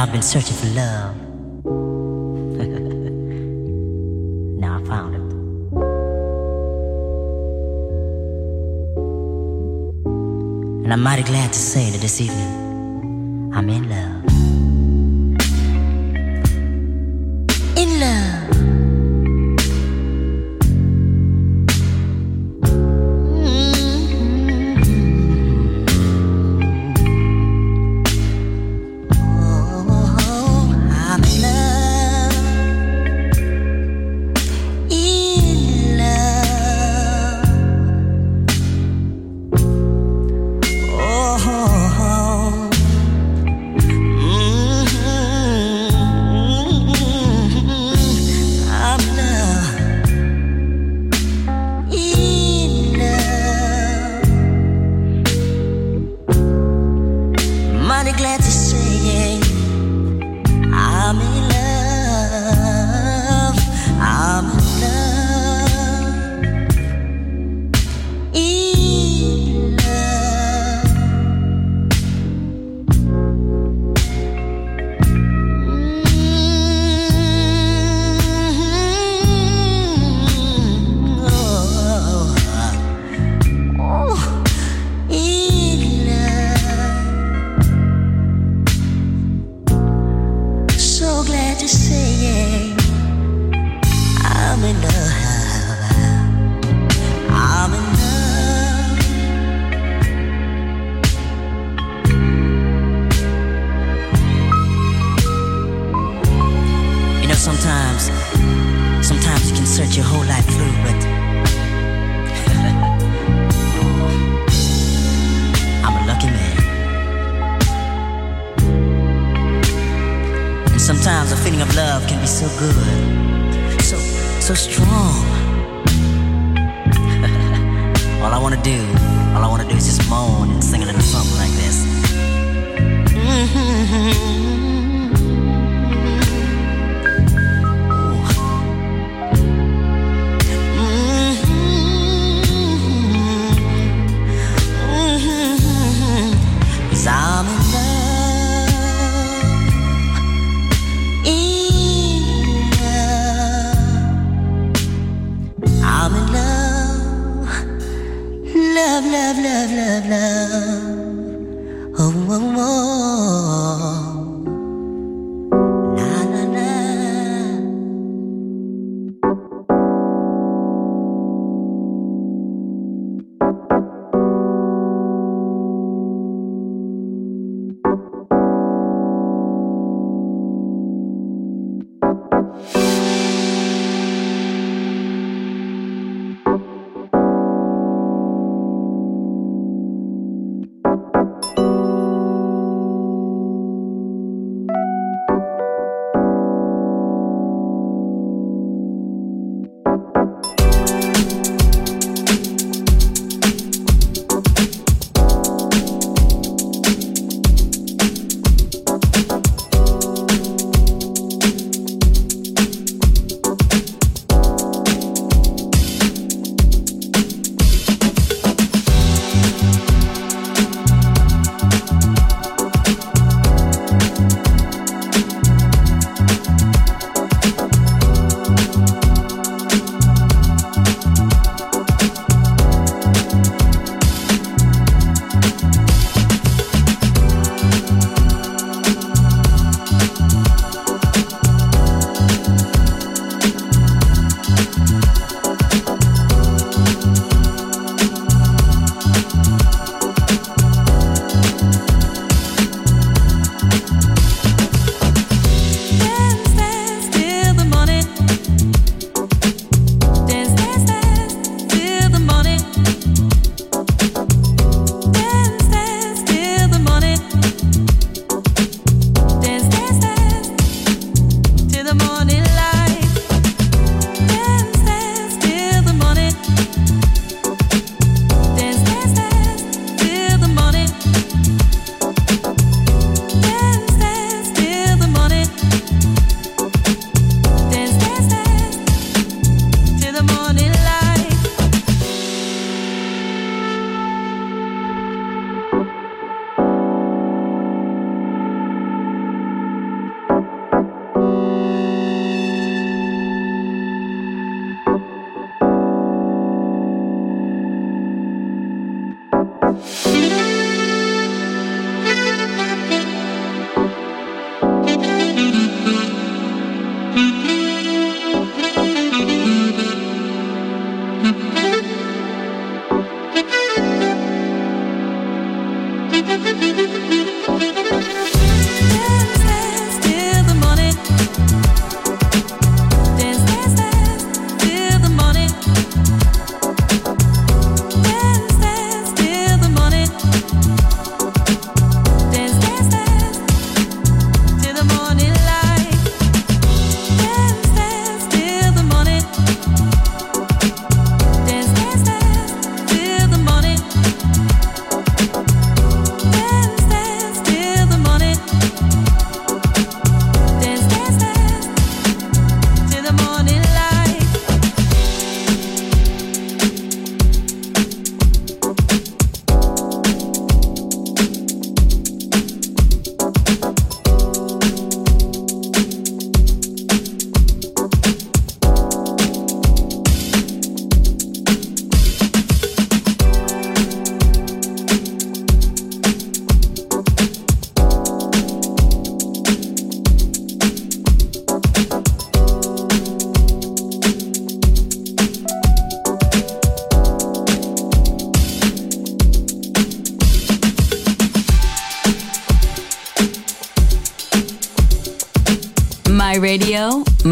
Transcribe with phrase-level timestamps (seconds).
[0.00, 1.14] I've been searching for love.
[4.58, 5.20] now I found it.
[10.84, 14.09] And I'm mighty glad to say that this evening I'm in love.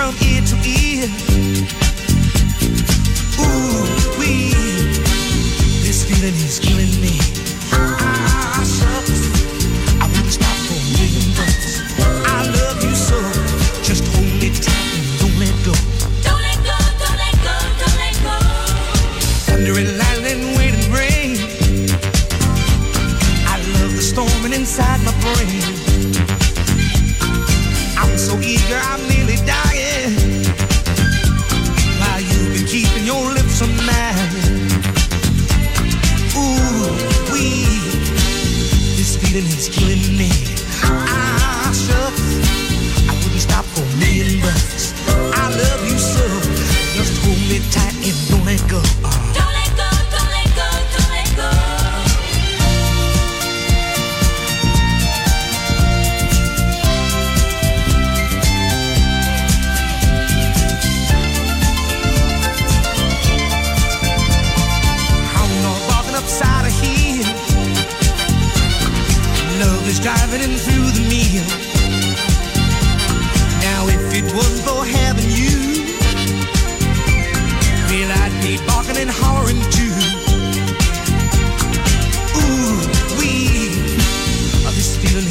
[0.00, 0.39] from here.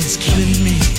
[0.09, 0.98] is killing me.